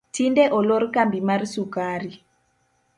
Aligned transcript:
Tinde 0.17 0.45
olor 0.57 0.83
kambi 0.95 1.19
mar 1.29 1.41
sukari 1.53 2.11